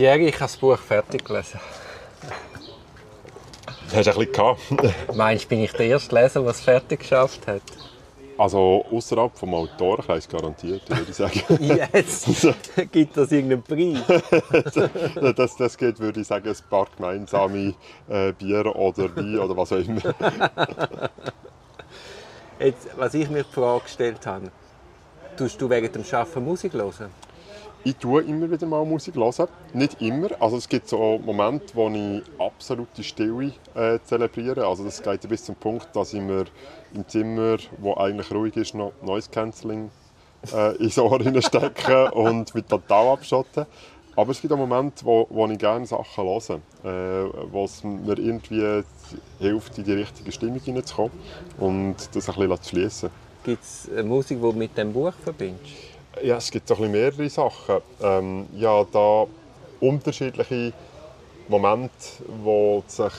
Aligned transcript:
Thierry, 0.00 0.28
ich 0.28 0.34
habe 0.36 0.44
das 0.44 0.56
Buch 0.56 0.78
fertig 0.78 1.26
gelesen. 1.26 1.60
Hast 3.92 3.92
du 3.92 3.98
ein 3.98 4.04
bisschen 4.04 4.32
gehabt? 4.32 4.60
Meinst 5.14 5.44
du, 5.44 5.48
bin 5.50 5.60
ich 5.60 5.72
der 5.72 5.88
erste 5.88 6.14
Leser, 6.14 6.40
der 6.40 6.50
es 6.52 6.60
fertig 6.62 7.00
geschafft 7.00 7.46
hat? 7.46 7.60
Also 8.38 8.86
außerhalb 8.90 9.36
vom 9.36 9.52
Autorenkreis 9.52 10.26
garantiert, 10.26 10.88
würde 10.88 11.04
ich 11.06 11.14
sagen. 11.14 11.42
Jetzt 11.92 12.48
gibt 12.92 13.14
das 13.14 13.30
irgendeinen 13.30 13.62
Preis. 13.62 15.36
das, 15.36 15.56
das 15.56 15.76
geht, 15.76 16.00
würde 16.00 16.22
ich 16.22 16.26
sagen, 16.26 16.48
ein 16.48 16.56
paar 16.70 16.88
gemeinsame 16.96 17.74
äh, 18.08 18.32
Bier 18.32 18.74
oder 18.74 19.14
Wein 19.14 19.38
oder 19.38 19.54
was 19.54 19.70
auch 19.70 19.76
immer. 19.76 20.00
Jetzt, 22.58 22.88
was 22.96 23.12
ich 23.12 23.28
mir 23.28 23.44
die 23.44 23.52
Frage 23.52 23.82
gestellt 23.82 24.26
habe, 24.26 24.50
tust 25.36 25.60
du 25.60 25.68
während 25.68 25.94
dem 25.94 26.04
Arbeiten 26.10 26.42
Musik 26.42 26.72
hören? 26.72 27.29
Ich 27.82 27.96
tue 27.96 28.22
immer 28.24 28.50
wieder 28.50 28.66
mal 28.66 28.84
Musik 28.84 29.14
hören. 29.16 29.48
Nicht 29.72 30.02
immer. 30.02 30.28
Also 30.38 30.58
es 30.58 30.68
gibt 30.68 30.86
so 30.86 31.18
Momente, 31.24 31.74
wo 31.74 31.88
ich 31.88 32.22
absolute 32.38 33.02
Stille 33.02 33.54
äh, 33.74 33.98
zelebriere. 34.04 34.66
Also 34.66 34.84
das 34.84 35.02
geht 35.02 35.26
bis 35.26 35.44
zum 35.44 35.54
Punkt, 35.54 35.88
dass 35.94 36.12
ich 36.12 36.20
mir 36.20 36.44
im 36.94 37.08
Zimmer, 37.08 37.56
wo 37.78 37.94
eigentlich 37.94 38.30
ruhig 38.32 38.54
ist, 38.56 38.74
noch 38.74 38.92
Noise 39.00 39.30
Cancelling 39.30 39.90
äh, 40.52 40.76
ins 40.76 40.98
Ohr 40.98 41.20
stecke 41.42 42.10
und 42.10 42.54
mit 42.54 42.68
total 42.68 43.14
abschotten. 43.14 43.64
Aber 44.14 44.32
es 44.32 44.42
gibt 44.42 44.52
auch 44.52 44.58
Momente, 44.58 45.02
wo, 45.06 45.26
wo 45.30 45.46
ich 45.46 45.58
gerne 45.58 45.86
Sachen 45.86 46.24
höre, 46.24 46.60
äh, 46.84 47.64
es 47.64 47.82
mir 47.82 48.18
irgendwie 48.18 48.82
hilft, 49.38 49.78
in 49.78 49.84
die 49.84 49.92
richtige 49.94 50.30
Stimmung 50.32 50.60
hineinzukommen 50.60 51.12
und 51.58 51.96
das 52.12 52.28
ein 52.28 52.34
bisschen 52.34 52.62
zu 52.62 52.68
schließen. 52.68 53.10
Gibt 53.42 53.62
es 53.62 53.88
Musik, 54.04 54.36
die 54.36 54.42
du 54.42 54.52
mit 54.52 54.76
dem 54.76 54.92
Buch 54.92 55.14
verbindest? 55.24 55.99
Ja, 56.22 56.36
es 56.36 56.50
gibt 56.50 56.70
ein 56.70 56.90
mehrere 56.90 57.28
Sachen. 57.30 57.80
Ähm, 58.00 58.48
ja, 58.52 58.84
da 58.84 59.26
unterschiedliche 59.78 60.74
Momente, 61.46 62.24
wo 62.26 62.84
sich 62.88 63.12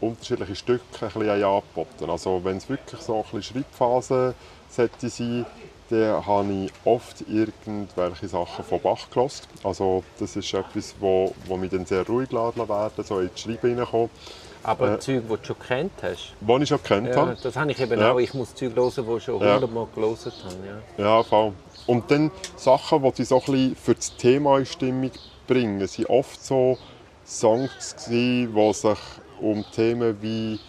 unterschiedliche 0.00 0.56
Stücke 0.56 1.06
ein 1.06 1.12
bisschen 1.12 1.44
angeboten 1.44 2.10
Also 2.10 2.44
wenn 2.44 2.58
es 2.58 2.68
wirklich 2.68 3.00
so 3.02 3.16
ein 3.18 3.22
bisschen 3.22 3.42
Schreibphase 3.42 4.36
sollte 4.68 5.10
sein, 5.10 5.46
dann 5.88 6.26
habe 6.26 6.52
ich 6.52 6.72
oft 6.84 7.22
irgendwelche 7.22 8.28
Sachen 8.28 8.64
von 8.64 8.80
Bach 8.80 9.10
gehört. 9.10 9.48
Also 9.64 10.04
das 10.18 10.36
ist 10.36 10.54
etwas, 10.54 10.96
wo, 11.00 11.34
wo 11.44 11.56
mich 11.58 11.70
dann 11.70 11.86
sehr 11.86 12.06
ruhig 12.06 12.32
lassen 12.32 12.68
werden, 12.68 13.04
so 13.04 13.20
ins 13.20 13.40
Schreiben 13.40 13.70
hineinkommen. 13.70 14.10
Aber 14.62 14.94
äh, 14.94 14.98
Zeug, 14.98 15.22
die 15.22 15.28
du 15.28 15.38
schon 15.44 15.58
kennt 15.58 15.92
hast? 16.02 16.34
Die 16.40 16.62
ich 16.62 16.68
schon 16.68 16.82
kennt 16.82 17.08
ja, 17.08 17.16
habe. 17.16 17.36
Das 17.42 17.56
habe 17.56 17.70
ich 17.70 17.80
eben 17.80 18.00
ja. 18.00 18.12
auch. 18.12 18.18
Ich 18.18 18.34
muss 18.34 18.54
Zeug 18.54 18.74
hören, 18.74 18.92
die 18.94 19.16
ich 19.16 19.24
schon 19.24 19.34
hundertmal 19.34 19.86
ja. 19.86 19.94
gelesen 19.94 20.32
habe. 20.44 20.56
Ja, 20.98 21.04
ja 21.04 21.22
voll. 21.22 21.52
Und 21.86 22.10
dann 22.10 22.30
Sachen, 22.56 23.02
die 23.02 23.10
sie 23.14 23.24
so 23.24 23.36
ein 23.36 23.52
bisschen 23.52 23.76
für 23.76 23.94
das 23.94 24.16
Thema 24.16 24.58
in 24.58 24.66
Stimmung 24.66 25.10
bringen, 25.46 25.86
sind 25.86 26.08
oft 26.08 26.44
so 26.44 26.78
Songs 27.26 27.96
gewesen, 27.96 28.54
die 28.54 28.72
sich 28.74 28.98
um 29.40 29.64
Themen 29.72 30.16
wie 30.20 30.60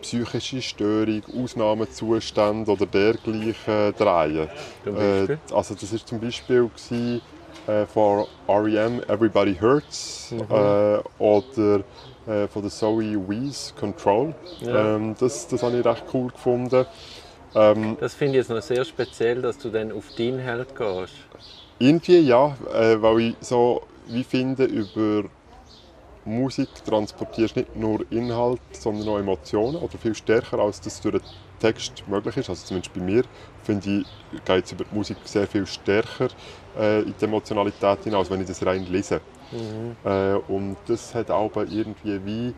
psychische 0.00 0.62
Störung, 0.62 1.22
Ausnahmezustände 1.42 2.70
oder 2.70 2.86
dergleichen 2.86 3.94
drehen. 3.96 4.48
Äh, 4.86 5.36
also 5.52 5.74
das 5.74 5.92
war 5.92 6.06
zum 6.06 6.20
Beispiel 6.20 6.68
gewesen, 6.68 7.20
äh, 7.66 7.84
von 7.86 8.26
R.E.M. 8.46 9.02
Everybody 9.08 9.56
Hurts 9.60 10.30
mhm. 10.30 10.40
äh, 10.50 10.98
oder 11.18 11.84
äh, 12.28 12.46
von 12.48 12.62
der 12.62 12.70
Zoe 12.70 13.16
Wees 13.28 13.74
Control. 13.78 14.34
Ja. 14.60 14.96
Ähm, 14.96 15.14
das, 15.18 15.48
das 15.48 15.62
habe 15.62 15.78
ich 15.78 15.84
recht 15.84 16.04
cool 16.12 16.30
gefunden. 16.30 16.86
Ähm, 17.54 17.96
das 17.98 18.14
finde 18.14 18.32
ich 18.32 18.38
jetzt 18.38 18.50
noch 18.50 18.62
sehr 18.62 18.84
speziell, 18.84 19.42
dass 19.42 19.58
du 19.58 19.70
dann 19.70 19.92
auf 19.92 20.04
die 20.16 20.28
Inhalt 20.28 20.76
gehst. 20.76 21.14
Irgendwie 21.78 22.20
ja, 22.20 22.56
äh, 22.74 23.00
weil 23.00 23.20
ich 23.20 23.36
so 23.40 23.82
wie 24.08 24.24
finde, 24.24 24.64
über 24.64 25.28
Musik 26.24 26.68
transportierst 26.84 27.56
nicht 27.56 27.74
nur 27.76 28.04
Inhalt, 28.10 28.60
sondern 28.72 29.08
auch 29.08 29.18
Emotionen 29.18 29.76
oder 29.76 29.96
viel 29.96 30.14
stärker, 30.14 30.58
als 30.58 30.80
das 30.80 31.00
durch 31.00 31.22
Text 31.60 32.02
möglich 32.06 32.36
ist. 32.36 32.48
Also 32.48 32.66
zumindest 32.66 32.94
bei 32.94 33.00
mir 33.00 33.24
finde 33.64 34.00
ich, 34.00 34.06
geht 34.44 34.64
es 34.64 34.72
über 34.72 34.84
die 34.84 34.94
Musik 34.94 35.16
sehr 35.24 35.46
viel 35.46 35.66
stärker 35.66 36.28
äh, 36.78 37.02
in 37.02 37.14
die 37.18 37.24
Emotionalität 37.24 38.04
hinein, 38.04 38.20
als 38.20 38.30
wenn 38.30 38.40
ich 38.40 38.46
das 38.46 38.64
rein 38.64 38.86
lese. 38.86 39.20
Mhm. 39.50 39.96
Äh, 40.04 40.34
und 40.52 40.76
das 40.86 41.14
hat 41.14 41.30
auch 41.30 41.54
irgendwie 41.56 42.24
wie 42.24 42.54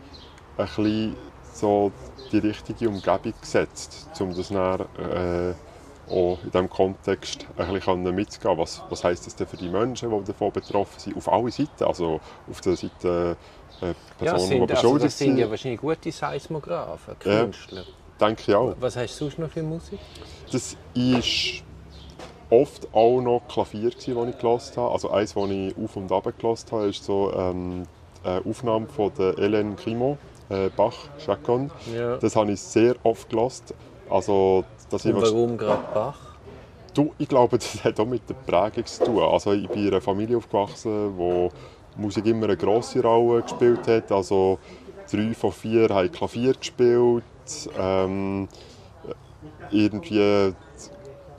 ein 0.57 0.65
bisschen 0.65 1.15
so 1.53 1.91
die 2.31 2.37
richtige 2.39 2.89
Umgebung 2.89 3.33
gesetzt, 3.41 4.07
um 4.19 4.35
das 4.35 4.49
dann, 4.49 4.81
äh, 4.97 5.53
auch 6.09 6.37
in 6.43 6.51
diesem 6.51 6.69
Kontext 6.69 7.45
ein 7.57 7.73
bisschen 7.73 8.15
mitzugehen. 8.15 8.57
Was, 8.57 8.81
was 8.89 9.03
heisst 9.03 9.27
das 9.27 9.35
denn 9.35 9.47
für 9.47 9.57
die 9.57 9.69
Menschen, 9.69 10.09
die 10.09 10.25
davon 10.25 10.51
betroffen 10.51 10.99
sind? 10.99 11.17
Auf 11.17 11.31
alle 11.31 11.51
Seiten. 11.51 11.83
Also 11.83 12.19
auf 12.49 12.61
der 12.61 12.75
Seite 12.75 13.37
äh, 13.81 13.93
Personen, 14.17 14.41
ja, 14.41 14.47
sind, 14.47 14.69
die 14.69 14.73
also 14.73 14.97
das 14.97 15.17
sind 15.17 15.37
ja 15.37 15.49
wahrscheinlich 15.49 15.79
gute 15.79 16.11
Seismographen, 16.11 17.17
Künstler. 17.19 17.81
Ja, 17.81 18.00
denke 18.21 18.43
ich 18.47 18.55
auch. 18.55 18.75
Was 18.79 18.95
hast 18.95 19.19
du 19.19 19.25
sonst 19.25 19.39
noch 19.39 19.49
für 19.49 19.63
Musik? 19.63 19.99
Das 20.51 20.75
ist 20.93 21.63
oft 22.49 22.87
auch 22.93 23.21
noch 23.21 23.41
Klavier, 23.47 23.89
das 23.89 24.07
ich 24.07 24.13
gelesen 24.13 24.77
habe. 24.77 24.91
Also 24.91 25.09
eins, 25.11 25.33
das 25.33 25.49
ich 25.49 25.75
auf 25.77 25.95
und 25.95 26.11
ab 26.11 26.31
gelesen 26.37 26.71
habe, 26.71 26.87
ist 26.87 27.03
so 27.03 27.33
ähm, 27.33 27.83
eine 28.23 28.41
Aufnahme 28.45 28.87
von 28.87 29.11
der 29.17 29.33
Hélène 29.35 29.75
Grimaud 29.75 30.17
äh, 30.51 30.69
Bach, 30.75 30.95
Chacon. 31.17 31.71
Ja. 31.93 32.17
Das 32.17 32.35
habe 32.35 32.51
ich 32.51 32.61
sehr 32.61 32.95
oft 33.03 33.29
gelost. 33.29 33.73
Also, 34.09 34.65
dass 34.89 35.05
Und 35.05 35.21
warum 35.21 35.57
gerade 35.57 35.83
Bach? 35.93 36.19
Du, 36.93 37.13
ich 37.17 37.27
glaube, 37.27 37.57
das 37.57 37.83
hat 37.83 37.99
auch 37.99 38.05
mit 38.05 38.29
der 38.29 38.33
Prägung 38.33 38.85
zu 38.85 39.03
tun. 39.03 39.19
Also, 39.23 39.53
ich 39.53 39.67
bin 39.69 39.83
in 39.83 39.87
einer 39.89 40.01
Familie 40.01 40.37
aufgewachsen, 40.37 41.17
wo 41.17 41.49
Musik 41.95 42.25
immer 42.25 42.45
eine 42.45 42.57
grosse 42.57 43.01
Rolle 43.01 43.41
gespielt 43.41 43.87
hat. 43.87 44.11
Also, 44.11 44.59
drei 45.09 45.33
von 45.33 45.51
vier 45.51 45.89
haben 45.89 46.11
Klavier 46.11 46.53
gespielt. 46.53 47.23
Ähm, 47.77 48.47
irgendwie 49.71 50.53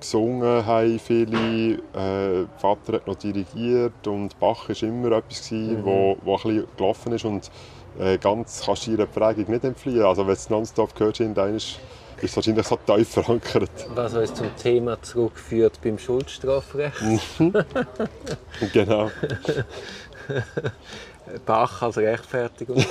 gesungen 0.01 0.67
haben 0.67 0.99
viele. 0.99 1.75
Äh, 1.95 2.47
Vater 2.59 2.95
hat 2.95 3.07
noch 3.07 3.15
dirigiert 3.15 4.07
und 4.07 4.39
Bach 4.39 4.69
war 4.69 4.83
immer 4.83 5.13
etwas, 5.13 5.51
mhm. 5.51 5.85
wo, 5.85 6.17
wo 6.23 6.37
ein 6.37 6.43
bisschen 6.43 6.67
gelaufen 6.77 7.13
ist. 7.13 7.25
Und 7.25 7.51
äh, 7.99 8.19
ganz 8.19 8.63
kannst 8.65 8.87
du 8.87 8.93
ihrer 8.93 9.07
Prägung 9.07 9.51
nicht 9.51 9.65
entfliehen. 9.65 10.03
Also 10.03 10.23
wenn 10.23 10.29
du 10.29 10.33
es 10.33 10.51
nonstop 10.51 10.99
hörst, 10.99 11.21
dann 11.21 11.57
ist 11.57 11.79
es 12.21 12.37
wahrscheinlich 12.37 12.67
so 12.67 12.77
tief 12.77 13.09
verankert. 13.09 13.71
Was 13.95 14.15
uns 14.15 14.35
zum 14.35 14.55
Thema 14.57 15.01
zurückführt 15.03 15.81
beim 15.83 15.99
Schuldstrafrecht. 15.99 17.01
Mhm. 17.39 17.53
genau. 18.73 19.11
Bach 21.47 21.83
als 21.83 21.97
Rechtfertigung. 21.97 22.77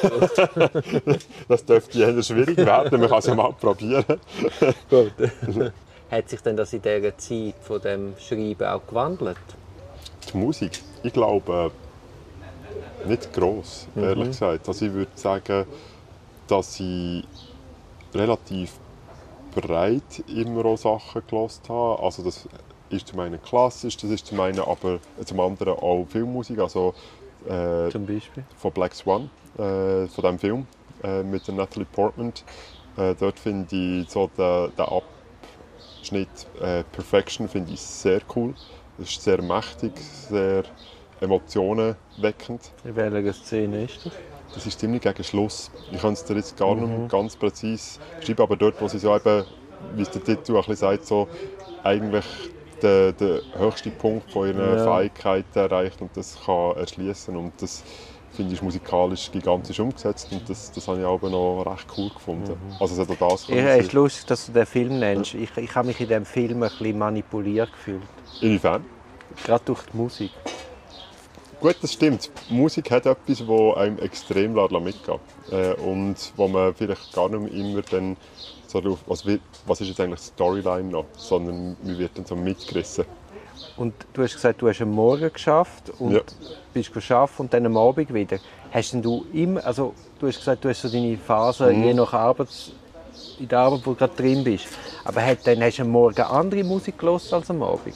das 1.48 1.66
dürfte 1.66 2.00
eher 2.00 2.24
schwierig 2.24 2.58
werden, 2.58 3.00
man 3.00 3.10
kann 3.10 3.20
es 3.20 3.26
ja 3.26 3.36
mal 3.36 3.54
probieren. 3.54 4.06
Gut. 4.90 5.14
Hat 6.10 6.30
sich 6.30 6.42
denn 6.42 6.58
das 6.58 6.74
in 6.74 6.82
dieser 6.82 7.18
Zeit 7.18 7.56
von 7.62 7.82
dem 7.82 8.14
Schreiben 8.20 8.68
auch 8.68 8.86
gewandelt? 8.88 9.38
Die 10.32 10.38
Musik? 10.38 10.82
Ich 11.04 11.14
glaube, 11.14 11.72
nicht 13.06 13.34
gross, 13.34 13.88
mhm. 13.96 14.04
ehrlich 14.04 14.28
gesagt. 14.28 14.68
Also 14.68 14.86
ich 14.86 14.94
würde 14.94 15.12
sagen, 15.16 15.66
dass 16.48 16.80
ich 16.80 17.24
relativ 18.14 18.74
breit 19.56 20.24
immer 20.28 20.66
auch 20.66 20.78
Sachen 20.78 21.22
gelost 21.28 21.68
habe. 21.70 22.02
Also 22.02 22.24
das 22.24 22.48
ist 22.90 23.08
zum 23.08 23.20
einen 23.20 23.42
klassisch, 23.42 23.98
das 23.98 24.10
ist 24.10 24.26
zum 24.26 24.40
einen 24.40 24.60
aber 24.60 25.00
zum 25.26 25.40
anderen 25.40 25.74
auch 25.74 26.06
Filmmusik. 26.10 26.60
Also 26.60 26.94
äh, 27.48 27.90
zum 27.90 28.06
Beispiel 28.06 28.44
von 28.58 28.72
Black 28.72 28.94
Swan, 28.94 29.30
äh, 29.58 30.08
von 30.08 30.24
dem 30.24 30.40
Film 30.40 30.68
äh, 31.04 31.24
mit 31.24 31.48
der 31.48 31.56
Natalie 31.56 31.88
Portman. 31.92 32.34
Äh, 32.98 33.16
dort 33.20 33.40
finde 33.40 33.76
ich 33.76 34.10
so 34.10 34.30
den, 34.38 34.72
den 34.76 34.86
Abschnitt 36.00 36.30
äh, 36.62 36.84
Perfection 36.92 37.48
finde 37.48 37.74
ich 37.74 37.82
sehr 37.82 38.22
cool. 38.36 38.54
Das 38.98 39.10
ist 39.10 39.24
sehr 39.24 39.42
mächtig, 39.42 39.94
sehr 39.98 40.64
Emotionen 41.22 41.96
weckend. 42.18 42.72
In 42.84 42.96
welcher 42.96 43.34
Szene 43.34 43.86
ist 43.86 44.06
das? 44.06 44.14
Das 44.54 44.66
ist 44.66 44.80
ziemlich 44.80 45.02
gegen 45.02 45.24
Schluss. 45.24 45.72
Ich 45.92 46.02
kann 46.02 46.14
es 46.14 46.26
dir 46.26 46.36
jetzt 46.36 46.58
gar 46.58 46.76
mhm. 46.76 47.04
nicht 47.04 47.12
ganz 47.12 47.36
präzise 47.36 48.00
schreiben, 48.22 48.42
aber 48.42 48.58
dort, 48.58 48.82
wo 48.82 48.88
sie 48.88 49.00
so 49.00 49.16
eben, 49.16 49.46
wie 49.96 50.02
es 50.02 50.10
der 50.10 50.24
Titel 50.24 50.52
ein 50.52 50.58
bisschen 50.58 50.76
sagt, 50.76 51.06
so 51.06 51.28
eigentlich 51.84 52.26
den, 52.82 53.16
den 53.18 53.42
höchsten 53.58 53.92
Punkt 53.92 54.32
von 54.32 54.48
ihren 54.48 54.78
ja. 54.78 54.98
Fähigkeiten 54.98 55.60
erreicht 55.60 56.02
und 56.02 56.16
das 56.16 56.38
kann 56.46 56.76
erschließen 56.78 57.36
und 57.36 57.54
das 57.62 57.84
finde 58.32 58.54
ich 58.54 58.62
musikalisch 58.62 59.30
gigantisch 59.32 59.80
umgesetzt 59.80 60.30
und 60.32 60.50
das, 60.50 60.72
das 60.72 60.88
habe 60.88 61.00
ich 61.00 61.06
auch 61.06 61.22
noch 61.22 61.64
recht 61.64 61.88
cool 61.98 62.10
gefunden. 62.10 62.52
Mhm. 62.52 62.76
Also 62.80 63.02
es 63.02 63.10
hat 63.10 63.22
auch 63.22 63.32
das 63.32 63.48
ja, 63.48 63.76
es 63.76 63.86
ist 63.86 63.94
lustig, 63.94 64.26
dass 64.26 64.46
du 64.46 64.52
den 64.54 64.66
Film 64.66 65.00
nennst. 65.00 65.34
Ich, 65.34 65.56
ich 65.58 65.76
habe 65.76 65.88
mich 65.88 66.00
in 66.00 66.08
diesem 66.08 66.26
Film 66.26 66.64
ein 66.64 66.70
bisschen 66.70 66.98
manipuliert 66.98 67.72
gefühlt. 67.72 68.04
Inwiefern? 68.40 68.86
Gerade 69.44 69.64
durch 69.66 69.84
die 69.92 69.98
Musik. 69.98 70.32
Gut, 71.62 71.76
das 71.80 71.94
stimmt. 71.94 72.32
Musik 72.50 72.90
hat 72.90 73.06
etwas, 73.06 73.38
das 73.38 73.78
einem 73.78 74.00
extrem 74.00 74.54
mitgeht. 74.54 75.20
Äh, 75.52 75.74
und 75.76 76.16
wo 76.36 76.48
man 76.48 76.74
vielleicht 76.74 77.14
gar 77.14 77.30
nicht 77.30 77.54
immer 77.54 77.84
dann 77.84 78.18
so 78.66 78.82
drauf, 78.82 78.98
was, 79.06 79.24
was 79.68 79.80
ist 79.80 79.90
jetzt 79.90 80.00
eigentlich 80.00 80.22
die 80.22 80.26
Storyline 80.34 80.90
noch, 80.90 81.06
sondern 81.18 81.78
man 81.84 82.00
wird 82.00 82.18
dann 82.18 82.26
so 82.26 82.36
mitgerissen. 82.36 83.06
Und 83.78 83.94
du 84.14 84.24
hast 84.24 84.34
gesagt, 84.34 84.60
du 84.60 84.70
hast 84.70 84.82
am 84.82 84.90
Morgen 84.92 85.32
geschafft 85.32 85.92
und 86.00 86.14
Ja. 86.14 86.22
bist 86.74 86.92
geschafft 86.92 87.40
und 87.40 87.54
dann 87.54 87.68
am 87.68 87.78
Abend 87.78 88.12
wieder. 88.12 88.40
Hast 88.72 88.94
denn 88.94 89.04
du 89.04 89.24
immer, 89.32 89.64
also 89.64 89.94
du 90.20 90.28
hast 90.28 90.40
gesagt, 90.40 90.66
du 90.66 90.70
hast 90.70 90.82
so 90.82 90.90
deine 90.90 91.16
Phase 91.16 91.72
Mhm. 91.72 91.84
je 91.84 91.94
nach 91.94 92.14
Arbeits, 92.14 92.72
in 93.38 93.48
der 93.48 93.60
Arbeit, 93.60 93.82
wo 93.86 93.92
du 93.92 93.98
gerade 93.98 94.16
drin 94.16 94.44
bist. 94.44 94.66
Aber 95.04 95.24
hat, 95.24 95.40
dann 95.44 95.62
hast 95.62 95.78
du 95.78 95.84
am 95.84 95.90
Morgen 95.90 96.22
andere 96.22 96.64
Musik 96.64 96.98
gehört 96.98 97.32
als 97.32 97.50
am 97.52 97.62
Abend? 97.62 97.94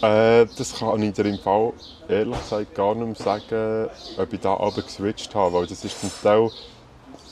Äh, 0.00 0.46
das 0.54 0.74
kann 0.74 1.02
ich 1.02 1.12
dir 1.14 1.24
im 1.26 1.38
Fall 1.38 1.72
ehrlich 2.08 2.40
gesagt 2.40 2.74
gar 2.74 2.94
nicht 2.94 3.06
mehr 3.06 3.14
sagen, 3.16 3.90
ob 4.16 4.32
ich 4.32 4.40
da 4.40 4.54
aber 4.56 4.82
geswitcht 4.82 5.34
habe, 5.34 5.54
weil 5.56 5.66
das 5.66 5.84
ist 5.84 5.98
zum 6.00 6.12
Teil 6.20 6.52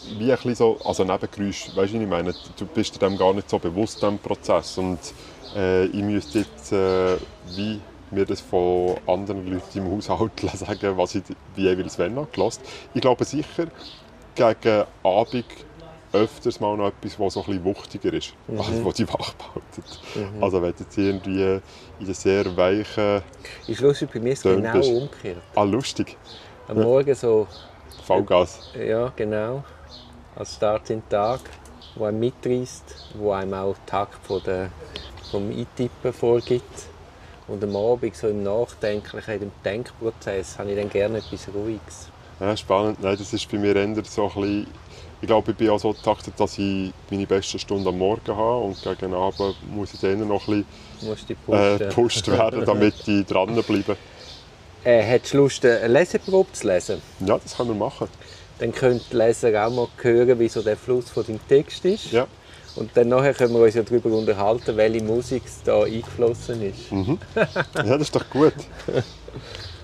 wie 0.02 0.30
ein 0.32 0.36
bisschen 0.36 0.54
so, 0.56 0.80
also 0.84 1.04
Nebengeräusch, 1.04 1.74
weißt 1.74 1.94
du, 1.94 2.00
ich 2.00 2.08
meine, 2.08 2.34
du 2.56 2.66
bist 2.68 2.94
dir 2.96 3.00
dem 3.00 3.16
gar 3.18 3.34
nicht 3.34 3.50
so 3.50 3.58
bewusst, 3.60 4.02
dem 4.02 4.20
Prozess 4.20 4.78
und 4.78 5.14
äh, 5.54 5.86
ich 5.86 6.02
müsste 6.02 6.40
jetzt, 6.40 6.72
äh, 6.72 7.20
wie 7.42 7.84
mir 8.10 8.26
das 8.26 8.40
von 8.42 8.98
anderen 9.06 9.46
Leuten 9.46 9.78
im 9.78 9.90
Haushalt 9.90 10.40
sagen, 10.54 10.96
was 10.98 11.14
ich 11.16 11.24
wie 11.54 11.62
jeweils 11.62 11.98
wenn 11.98 12.16
habe. 12.16 12.28
Ich 12.94 13.00
glaube 13.02 13.24
sicher, 13.24 13.68
gegen 14.34 14.84
Abend 15.02 15.46
öfters 16.12 16.60
mal 16.60 16.76
noch 16.76 16.88
etwas, 16.88 17.18
was 17.18 17.34
so 17.34 17.40
ein 17.40 17.46
bisschen 17.46 17.64
wuchtiger 17.64 18.12
ist, 18.12 18.34
also 18.48 18.84
was 18.84 18.94
die 18.94 19.08
wach 19.08 19.32
behalten. 19.34 20.42
Also 20.42 20.60
wenn 20.62 20.72
du 20.72 20.82
jetzt 20.84 20.98
irgendwie 20.98 21.60
in 22.00 22.06
der 22.06 22.14
sehr 22.14 22.56
weichen, 22.56 23.22
Ist 23.66 23.80
lustig, 23.80 24.10
bei 24.12 24.20
mir 24.20 24.32
ist 24.32 24.44
es 24.44 24.54
genau 24.56 24.72
bist. 24.72 24.90
umgekehrt. 24.90 25.42
ah 25.54 25.62
lustig, 25.62 26.16
Am 26.68 26.80
Morgen 26.82 27.14
so, 27.14 27.46
Vollgas. 28.04 28.60
ja 28.78 29.12
genau, 29.16 29.64
als 30.36 30.54
Start 30.54 30.90
in 30.90 31.00
den 31.00 31.08
Tag, 31.08 31.40
wo 31.94 32.04
einem 32.04 32.20
mitreißt, 32.20 32.94
wo 33.14 33.32
einem 33.32 33.54
auch 33.54 33.74
den 33.74 33.86
Takt 33.86 34.26
von 34.26 34.42
der, 34.44 34.70
vom 35.30 35.50
Eintippen 35.50 36.12
vorgibt. 36.12 36.86
Und 37.48 37.62
am 37.64 37.74
Abend, 37.74 38.14
so 38.16 38.28
im 38.28 38.42
Nachdenklichen, 38.44 39.42
im 39.42 39.52
Denkprozess, 39.64 40.58
habe 40.58 40.70
ich 40.70 40.76
dann 40.78 40.88
gerne 40.88 41.18
etwas 41.18 41.48
Ruhiges. 41.52 42.08
Ja, 42.40 42.56
spannend. 42.56 43.02
Nein, 43.02 43.16
das 43.18 43.32
ist 43.32 43.50
bei 43.50 43.58
mir 43.58 43.74
eher 43.76 43.84
so 44.04 44.28
ein 44.28 44.34
bisschen, 44.34 44.66
ich 45.22 45.28
glaube, 45.28 45.52
ich 45.52 45.56
bin 45.56 45.70
auch 45.70 45.78
so 45.78 45.92
getaktet, 45.92 46.34
dass 46.36 46.58
ich 46.58 46.92
meine 47.08 47.26
beste 47.28 47.56
Stunde 47.56 47.88
am 47.90 47.98
Morgen 47.98 48.36
habe 48.36 48.64
und 48.64 48.82
gegen 48.82 49.14
Abend 49.14 49.54
muss 49.72 49.94
ich 49.94 50.00
dann 50.00 50.26
noch 50.26 50.48
ein 50.48 50.64
bisschen 51.00 51.36
äh, 51.48 51.78
gepusht 51.78 52.26
werden, 52.26 52.64
damit 52.66 52.94
ich 53.06 53.24
dranbleibe. 53.26 53.96
Äh, 54.82 54.98
hättest 55.00 55.34
du 55.34 55.38
Lust, 55.38 55.64
eine 55.64 55.86
Leseprobe 55.86 56.50
zu 56.52 56.66
lesen? 56.66 57.00
Ja, 57.20 57.38
das 57.38 57.56
können 57.56 57.68
wir 57.68 57.76
machen. 57.76 58.08
Dann 58.58 58.72
können 58.72 59.00
die 59.12 59.16
Leser 59.16 59.64
auch 59.64 59.70
mal 59.70 59.86
hören, 60.02 60.40
wie 60.40 60.48
so 60.48 60.60
der 60.60 60.76
Fluss 60.76 61.08
von 61.08 61.24
deinem 61.24 61.40
Text 61.46 61.84
ist. 61.84 62.10
Ja. 62.10 62.26
Und 62.74 62.90
dann 62.94 63.08
nachher 63.08 63.34
können 63.34 63.54
wir 63.54 63.60
uns 63.60 63.74
ja 63.74 63.82
darüber 63.82 64.10
unterhalten, 64.10 64.76
welche 64.76 65.04
Musik 65.04 65.42
da 65.64 65.84
eingeflossen 65.84 66.62
ist. 66.62 66.90
ja, 67.76 67.84
das 67.84 68.02
ist 68.02 68.16
doch 68.16 68.28
gut. 68.28 68.54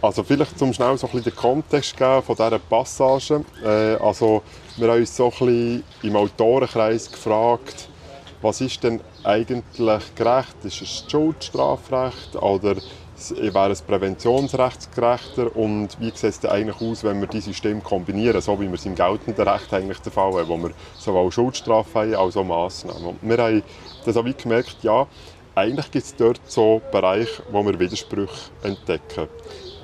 Also 0.01 0.23
vielleicht 0.23 0.57
zum 0.57 0.73
schnell 0.73 0.97
so 0.97 1.09
ein 1.09 1.13
bisschen 1.13 1.33
den 1.33 1.37
Kontext 1.37 1.97
geben 1.97 2.23
von 2.23 2.37
dieser 2.37 2.59
Passage. 2.61 3.45
Äh, 3.65 3.97
also 3.97 4.43
wir 4.77 4.89
haben 4.89 5.01
uns 5.01 5.17
so 5.17 5.25
ein 5.25 5.31
bisschen 5.31 5.85
im 6.03 6.17
Autorenkreis 6.17 7.11
gefragt, 7.11 7.89
was 8.41 8.61
ist 8.61 8.85
denn 8.85 9.01
eigentlich 9.25 10.15
gerecht? 10.15 10.55
Ist 10.63 10.83
es 10.83 11.05
Schuldstrafrecht 11.11 12.37
oder 12.37 12.77
wäre 13.41 13.73
es 13.73 13.83
präventionsrechtsgerechter? 13.83 15.57
Und 15.57 15.99
wie 15.99 16.11
sieht 16.11 16.23
es 16.23 16.39
denn 16.39 16.51
eigentlich 16.51 16.81
aus, 16.81 17.03
wenn 17.03 17.21
wir 17.21 17.27
diese 17.27 17.47
Systeme 17.47 17.81
kombinieren, 17.81 18.41
so 18.41 18.61
wie 18.61 18.69
wir 18.69 18.75
es 18.75 18.87
im 18.87 18.95
geltenden 18.95 19.49
Recht 19.49 19.75
eigentlich 19.75 19.99
der 19.99 20.13
Fall 20.13 20.33
haben, 20.33 20.49
wo 20.49 20.57
wir 20.59 20.71
sowohl 20.97 21.33
Schuldstrafe 21.33 21.99
haben 21.99 22.15
als 22.15 22.37
auch 22.37 22.45
Massnahmen. 22.45 23.05
Und 23.05 23.19
wir 23.23 23.39
haben 23.39 23.65
das 24.05 24.17
auch 24.17 24.25
gemerkt, 24.25 24.77
ja, 24.83 25.09
eigentlich 25.57 25.91
gibt 25.91 26.05
es 26.05 26.15
dort 26.15 26.41
so 26.47 26.81
Bereiche, 26.93 27.43
wo 27.51 27.67
wir 27.67 27.81
Widersprüche 27.81 28.53
entdecken. 28.63 29.27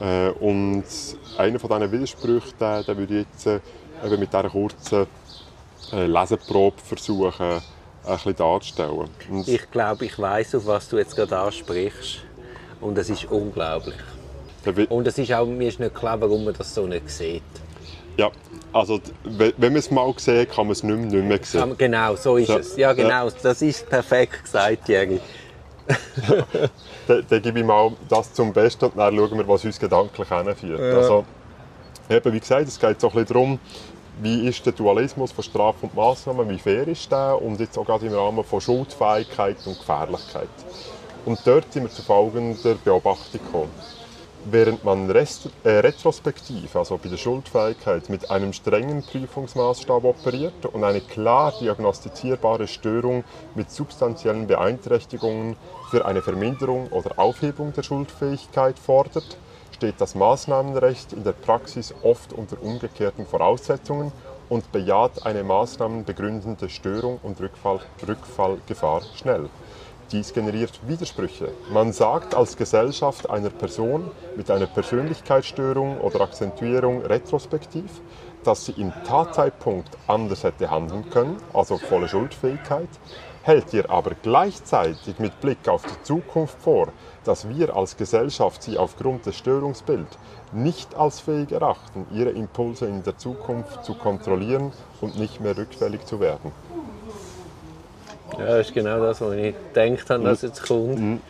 Äh, 0.04 0.28
und 0.40 0.84
einer 1.38 1.58
von 1.58 1.70
diesen 1.70 1.92
Widersprüchen, 1.92 2.52
den, 2.60 2.84
den 2.84 2.96
würde 2.98 3.14
ich 3.20 3.26
jetzt 3.32 3.46
äh, 3.46 3.60
eben 4.04 4.20
mit 4.20 4.32
dieser 4.32 4.50
kurzen 4.50 5.06
äh, 5.92 6.06
Leseprobe 6.06 6.76
versuchen, 6.84 7.46
ein 7.46 7.60
bisschen 8.16 8.36
darzustellen. 8.36 9.08
Und 9.30 9.48
Ich 9.48 9.70
glaube, 9.70 10.04
ich 10.04 10.18
weiß, 10.18 10.56
auf 10.56 10.66
was 10.66 10.88
du 10.88 10.98
jetzt 10.98 11.16
gerade 11.16 11.38
ansprichst. 11.38 12.18
Und 12.80 12.98
es 12.98 13.08
ist 13.08 13.24
unglaublich. 13.30 13.96
Und 14.90 15.06
es 15.06 15.16
ist 15.16 15.32
auch, 15.32 15.46
mir 15.46 15.68
ist 15.68 15.80
nicht 15.80 15.94
klar, 15.94 16.20
warum 16.20 16.44
man 16.44 16.54
das 16.54 16.74
so 16.74 16.86
nicht 16.86 17.08
sieht. 17.08 17.42
ja, 18.16 18.30
also 18.72 19.00
wenn 19.24 19.54
man 19.58 19.76
es 19.76 19.90
mal 19.90 20.12
sieht, 20.18 20.50
kann 20.50 20.66
man 20.66 20.72
es 20.72 20.82
nicht 20.82 20.96
mehr, 20.96 21.06
nicht 21.22 21.24
mehr 21.28 21.38
sehen. 21.42 21.76
Genau, 21.78 22.16
so 22.16 22.36
ist 22.36 22.48
Ja. 22.48 22.56
es. 22.58 22.76
Ja, 22.76 22.92
genau, 22.92 23.30
das 23.42 23.62
ist 23.62 23.88
perfekt 23.88 24.42
gesagt, 24.44 24.88
Jerry. 24.88 25.20
Dann, 27.06 27.26
dann 27.28 27.42
gebe 27.42 27.58
ich 27.60 27.64
mal 27.66 27.92
das 28.08 28.32
zum 28.32 28.52
Besten 28.52 28.86
und 28.86 28.96
dann 28.96 29.14
schauen 29.14 29.36
wir, 29.36 29.46
was 29.46 29.64
uns 29.64 29.78
gedanklich 29.78 30.28
hinführt. 30.28 30.80
Also, 30.94 31.24
eben, 32.08 32.32
wie 32.32 32.40
gesagt, 32.40 32.66
es 32.68 32.80
geht 32.80 32.98
so 32.98 33.08
ein 33.08 33.12
bisschen 33.12 33.34
darum, 33.34 33.58
wie 34.22 34.48
ist 34.48 34.64
der 34.64 34.72
Dualismus 34.72 35.32
von 35.32 35.44
Strafe 35.44 35.78
und 35.82 35.94
Massnahmen, 35.94 36.48
wie 36.48 36.58
fair 36.58 36.88
ist 36.88 37.10
der 37.10 37.40
und 37.40 37.60
jetzt 37.60 37.76
auch 37.76 37.84
gerade 37.84 38.06
im 38.06 38.14
Rahmen 38.14 38.44
von 38.44 38.60
Schuldfähigkeit 38.60 39.56
und 39.66 39.78
Gefährlichkeit. 39.78 40.48
Und 41.26 41.38
dort 41.44 41.72
sind 41.72 41.84
wir 41.84 41.90
zu 41.90 42.02
folgender 42.02 42.74
Beobachtung 42.76 43.40
gekommen. 43.44 43.70
Während 44.46 44.84
man 44.84 45.10
rest, 45.10 45.48
äh, 45.64 45.70
retrospektiv, 45.70 46.76
also 46.76 46.98
bei 46.98 47.08
der 47.08 47.16
Schuldfähigkeit, 47.16 48.10
mit 48.10 48.30
einem 48.30 48.52
strengen 48.52 49.02
Prüfungsmaßstab 49.02 50.04
operiert 50.04 50.66
und 50.66 50.84
eine 50.84 51.00
klar 51.00 51.54
diagnostizierbare 51.58 52.68
Störung 52.68 53.24
mit 53.54 53.70
substanziellen 53.70 54.46
Beeinträchtigungen 54.46 55.56
für 55.90 56.04
eine 56.04 56.20
Verminderung 56.20 56.88
oder 56.88 57.18
Aufhebung 57.18 57.72
der 57.72 57.84
Schuldfähigkeit 57.84 58.78
fordert, 58.78 59.38
steht 59.72 59.98
das 60.02 60.14
Maßnahmenrecht 60.14 61.14
in 61.14 61.24
der 61.24 61.32
Praxis 61.32 61.94
oft 62.02 62.34
unter 62.34 62.62
umgekehrten 62.62 63.24
Voraussetzungen 63.24 64.12
und 64.50 64.70
bejaht 64.72 65.24
eine 65.24 65.42
maßnahmenbegründende 65.42 66.68
Störung 66.68 67.18
und 67.22 67.40
Rückfall, 67.40 67.80
Rückfallgefahr 68.06 69.00
schnell. 69.14 69.48
Dies 70.12 70.32
generiert 70.32 70.80
Widersprüche. 70.86 71.48
Man 71.72 71.92
sagt 71.92 72.34
als 72.34 72.56
Gesellschaft 72.56 73.30
einer 73.30 73.50
Person 73.50 74.10
mit 74.36 74.50
einer 74.50 74.66
Persönlichkeitsstörung 74.66 75.98
oder 76.00 76.20
Akzentuierung 76.20 77.02
retrospektiv, 77.02 77.90
dass 78.44 78.66
sie 78.66 78.72
im 78.72 78.92
Tatzeitpunkt 79.06 79.96
anders 80.06 80.44
hätte 80.44 80.70
handeln 80.70 81.08
können, 81.10 81.36
also 81.54 81.78
volle 81.78 82.08
Schuldfähigkeit, 82.08 82.88
hält 83.42 83.72
ihr 83.72 83.90
aber 83.90 84.12
gleichzeitig 84.22 85.18
mit 85.18 85.40
Blick 85.40 85.68
auf 85.68 85.82
die 85.82 86.02
Zukunft 86.02 86.60
vor, 86.60 86.88
dass 87.24 87.48
wir 87.48 87.74
als 87.74 87.96
Gesellschaft 87.96 88.62
sie 88.62 88.78
aufgrund 88.78 89.26
des 89.26 89.36
Störungsbilds 89.36 90.18
nicht 90.52 90.94
als 90.94 91.20
fähig 91.20 91.52
erachten, 91.52 92.06
ihre 92.12 92.30
Impulse 92.30 92.86
in 92.86 93.02
der 93.02 93.16
Zukunft 93.16 93.84
zu 93.84 93.94
kontrollieren 93.94 94.72
und 95.00 95.18
nicht 95.18 95.40
mehr 95.40 95.56
rückfällig 95.56 96.04
zu 96.06 96.20
werden. 96.20 96.52
Ja, 98.38 98.46
das 98.46 98.68
ist 98.68 98.74
genau 98.74 99.00
das, 99.00 99.20
was 99.20 99.34
ich 99.34 99.54
gedacht 99.72 100.10
habe, 100.10 100.24
dass 100.24 100.42
jetzt 100.42 100.62
kommt. 100.62 101.20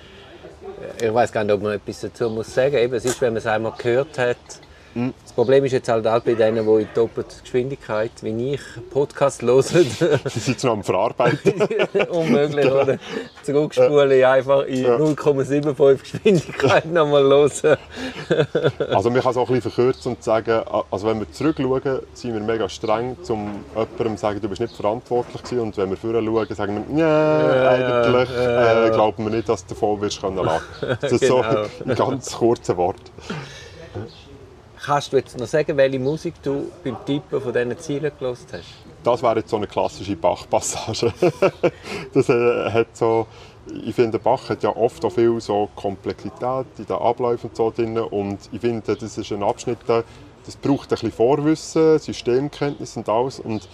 Ich 1.01 1.13
weiß 1.13 1.33
gar 1.33 1.45
nicht, 1.45 1.53
ob 1.55 1.63
man 1.63 1.75
etwas 1.75 2.01
dazu 2.01 2.31
muss 2.31 2.55
sagen 2.55 2.77
muss. 2.91 2.99
Es 2.99 3.05
ist, 3.05 3.21
wenn 3.21 3.33
man 3.33 3.39
es 3.39 3.47
einmal 3.47 3.73
gehört 3.77 4.19
hat. 4.19 4.37
Das 4.95 5.33
Problem 5.33 5.65
ist 5.65 5.73
jetzt 5.73 5.89
halt 5.89 6.07
auch 6.07 6.21
bei 6.21 6.35
denen, 6.35 6.65
die 6.65 6.83
in 6.83 6.89
doppelter 6.95 7.41
Geschwindigkeit, 7.43 8.13
wie 8.23 8.55
ich, 8.55 8.61
Podcast 8.91 9.43
hören, 9.43 9.63
Sie 9.63 9.83
sind 10.41 10.63
noch 10.63 10.73
am 10.75 10.85
Verarbeiten. 10.85 11.53
unmöglich, 12.11 12.71
oder? 12.71 12.99
Zurückspulen, 13.43 14.25
einfach 14.25 14.63
in 14.67 14.87
0,75 14.87 15.97
Geschwindigkeit 15.99 16.87
nochmal 16.87 17.25
hören. 17.25 17.77
Also 18.95 19.11
man 19.11 19.21
kann 19.21 19.31
es 19.33 19.37
auch 19.37 19.49
ein 19.49 19.55
bisschen 19.57 19.73
verkürzen 19.73 20.13
und 20.13 20.23
sagen, 20.23 20.63
also 20.91 21.07
wenn 21.07 21.19
wir 21.19 21.31
zurückschauen, 21.31 22.01
sind 22.15 22.35
wir 22.35 22.41
mega 22.41 22.69
streng, 22.69 23.17
um 23.29 23.65
jemandem 23.75 24.17
zu 24.17 24.21
sagen, 24.21 24.41
du 24.41 24.49
bist 24.49 24.61
nicht 24.61 24.75
verantwortlich 24.75 25.43
gewesen. 25.43 25.61
Und 25.61 25.77
wenn 25.77 25.91
wir 25.91 25.97
vorher 25.97 26.23
schauen, 26.23 26.55
sagen 26.55 26.85
wir, 26.89 26.99
ja, 26.99 27.69
eigentlich 27.71 28.31
äh, 28.31 28.91
glauben 28.93 29.25
wir 29.25 29.31
nicht, 29.31 29.49
dass 29.49 29.67
du 29.67 29.75
davon 29.75 30.01
wirst 30.01 30.21
können 30.21 30.37
lassen. 30.37 30.65
Das 31.01 31.13
ist 31.13 31.27
so 31.27 31.43
Genau. 31.43 31.67
ein 31.87 31.95
ganz 31.97 32.33
kurzes 32.37 32.77
Wort. 32.77 33.01
Kannst 34.85 35.15
du 35.15 35.17
jetzt 35.17 35.39
noch 35.39 35.47
sagen, 35.47 35.79
welche 35.79 35.99
Musik 35.99 36.35
du 36.43 36.71
beim 36.85 36.97
Tippen 37.07 37.41
von 37.41 37.53
diesen 37.55 37.79
Zielen 37.79 38.13
gelesen 38.19 38.47
hast? 38.53 38.65
Das 39.03 39.23
wäre 39.23 39.37
jetzt 39.37 39.49
so 39.49 39.57
eine 39.57 39.67
klassische 39.67 40.15
Bach-Passage. 40.15 41.11
das 42.13 42.29
äh, 42.29 42.71
hat 42.71 42.89
so, 42.93 43.27
ich 43.87 43.95
finde, 43.95 44.19
Bach 44.19 44.51
hat 44.51 44.63
ja 44.63 44.77
oft 44.77 45.03
auch 45.07 45.13
viel 45.13 45.41
so 45.41 45.71
Komplexität 45.75 46.67
in 46.77 46.85
den 46.85 46.97
Abläufen 46.97 47.49
und 47.49 47.57
so 47.57 47.71
drin. 47.71 47.97
Und 47.97 48.41
ich 48.53 48.61
finde, 48.61 48.95
das 48.95 49.17
ist 49.17 49.33
ein 49.33 49.43
Abschnitt, 49.43 49.79
das 49.87 50.57
braucht 50.61 50.85
ein 50.85 50.89
bisschen 50.91 51.13
Vorwissen, 51.13 51.99
Systemkenntnis 51.99 52.99
und 52.99 53.09
alles. 53.09 53.41
Und 53.41 53.67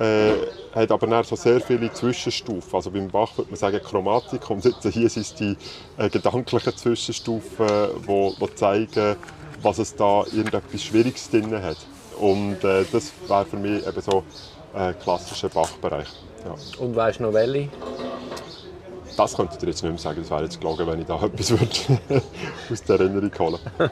äh, 0.00 0.32
hat 0.74 0.90
aber 0.90 1.06
dann 1.06 1.24
so 1.24 1.36
sehr 1.36 1.60
viele 1.60 1.92
Zwischenstufen. 1.92 2.74
Also 2.74 2.90
beim 2.90 3.08
Bach 3.08 3.36
würde 3.36 3.50
man 3.50 3.58
sagen 3.58 3.80
Chromatik 3.84 4.48
und 4.48 4.64
jetzt 4.64 4.86
hier 4.88 5.10
sind 5.10 5.38
die 5.38 5.56
äh, 5.98 6.08
gedanklichen 6.08 6.74
Zwischenstufen, 6.74 7.66
die 8.02 8.06
wo 8.06 8.46
zeigen, 8.54 9.16
was 9.64 9.78
es 9.78 9.96
da 9.96 10.24
irgendetwas 10.32 10.82
Schwieriges 10.82 11.30
drin 11.30 11.50
hat. 11.62 11.78
Und 12.20 12.62
äh, 12.62 12.84
das 12.92 13.12
wäre 13.26 13.44
für 13.44 13.56
mich 13.56 13.86
eben 13.86 14.00
so 14.00 14.22
ein 14.74 14.98
klassischer 15.00 15.48
Bachbereich. 15.48 16.08
Ja. 16.44 16.54
Und 16.78 16.94
weißt 16.94 17.18
du 17.18 17.24
noch 17.24 17.32
welche? 17.32 17.68
Das 19.16 19.34
könnte 19.34 19.54
ich 19.54 19.58
dir 19.60 19.66
jetzt 19.68 19.82
nicht 19.82 19.92
mehr 19.92 19.98
sagen, 19.98 20.20
das 20.20 20.30
wäre 20.30 20.42
jetzt 20.42 20.60
gelogen, 20.60 20.86
wenn 20.86 21.00
ich 21.00 21.06
da 21.06 21.22
etwas 21.22 21.50
würde 21.50 22.02
aus 22.70 22.82
der 22.82 23.00
Erinnerung 23.00 23.30
holen 23.38 23.58